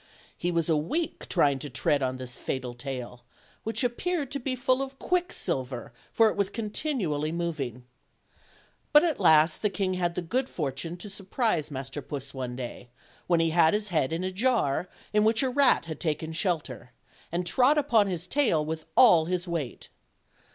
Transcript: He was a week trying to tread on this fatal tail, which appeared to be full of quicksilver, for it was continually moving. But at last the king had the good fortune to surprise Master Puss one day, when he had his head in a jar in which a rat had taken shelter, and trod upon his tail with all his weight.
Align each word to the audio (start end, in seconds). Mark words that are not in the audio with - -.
He 0.35 0.51
was 0.51 0.67
a 0.67 0.75
week 0.75 1.29
trying 1.29 1.59
to 1.59 1.69
tread 1.69 2.01
on 2.01 2.17
this 2.17 2.35
fatal 2.35 2.73
tail, 2.73 3.23
which 3.63 3.83
appeared 3.83 4.31
to 4.31 4.39
be 4.39 4.55
full 4.55 4.81
of 4.81 4.97
quicksilver, 4.97 5.93
for 6.11 6.27
it 6.31 6.35
was 6.35 6.49
continually 6.49 7.31
moving. 7.31 7.83
But 8.93 9.03
at 9.03 9.19
last 9.19 9.61
the 9.61 9.69
king 9.69 9.93
had 9.93 10.15
the 10.15 10.23
good 10.23 10.49
fortune 10.49 10.97
to 10.97 11.07
surprise 11.11 11.69
Master 11.69 12.01
Puss 12.01 12.33
one 12.33 12.55
day, 12.55 12.89
when 13.27 13.39
he 13.41 13.51
had 13.51 13.75
his 13.75 13.89
head 13.89 14.11
in 14.11 14.23
a 14.23 14.31
jar 14.31 14.89
in 15.13 15.23
which 15.23 15.43
a 15.43 15.51
rat 15.51 15.85
had 15.85 15.99
taken 15.99 16.33
shelter, 16.33 16.93
and 17.31 17.45
trod 17.45 17.77
upon 17.77 18.07
his 18.07 18.25
tail 18.25 18.65
with 18.65 18.85
all 18.97 19.25
his 19.25 19.47
weight. 19.47 19.89